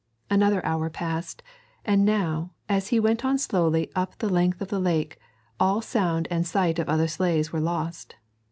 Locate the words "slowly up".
3.37-4.17